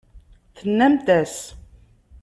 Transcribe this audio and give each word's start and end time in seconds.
Tennamt-as. 0.57 1.37